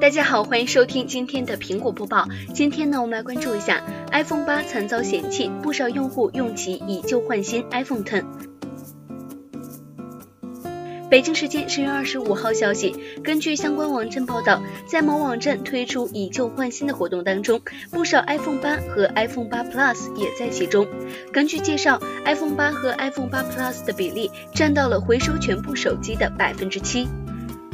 [0.00, 2.28] 大家好，欢迎收听今天的苹果播报。
[2.54, 8.24] 今天呢，我们来关注一下 iPhone 八惨遭嫌弃，不少用户用其以旧换新 iPhone Ten。
[11.10, 17.60] 北京时间十月二十五号消息，根据相关网站报道，在某网站推出以旧换新的活动当中，
[17.90, 20.86] 不少 iPhone 八和 iPhone 八 Plus 也在其中。
[21.32, 27.08] 根据介绍，iPhone 八和 iPhone 八 Plus 的比例占到了回收全部手机的百分之七。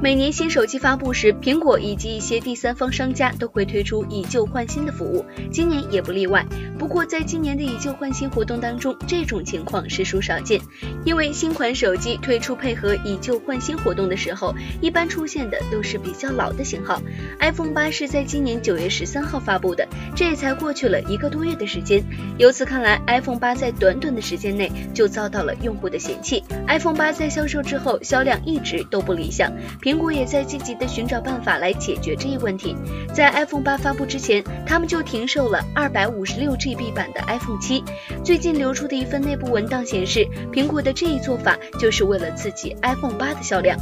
[0.00, 6.46] 每年新手机发布时，苹果以及一些第三方商家都会推出以旧换新的服务，今年也不例外。
[6.78, 10.60] 不过，在今年的以旧换新活动当中，这种情况实属少见，
[11.04, 17.02] 因为新款手机推出配合以旧换新活动的时候，一般出现的都是比较老的型号。
[17.40, 22.04] iPhone 八是在今年九月十三号发布的，这也才过去了一个多月的时间。
[22.38, 26.44] 由此看来，iPhone 八在短短的时间内就遭到了用户的嫌弃。
[26.68, 29.52] iPhone 八在销售之后，销量一直都不理想。
[29.88, 32.76] 苹果也在积极的寻找办法来解决这一问题。
[33.14, 37.82] 在 iPhone 八发布之前，他们就停售了二百五十六 GB 版的 iPhone 七。
[38.22, 43.78] 最近流出的一份内部文档显示，苹果的这一做法就是为了刺激 iPhone 八的销量。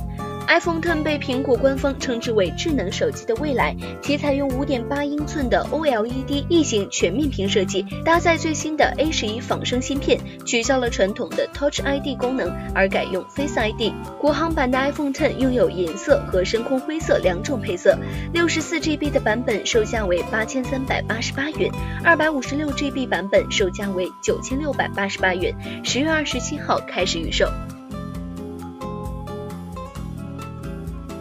[0.48, 13.92] iPhone Ten 被苹果官方称之为智能手机的未来，其采用5.8英寸的 OLED 异形全面屏设计，搭载最新的 A 十一仿生芯片，取消了传统的 Touch ID 功能，而改用 Face ID。
[14.18, 17.98] 国行版的 iPhone Ten 拥有银色和深空灰色两种配色
[18.32, 21.70] ，64 GB 的版本售价为八千三百八十八元
[22.04, 25.54] ，256 GB 版本售价为九千六百八十八元。
[25.84, 27.50] 十月二十七号开始预售。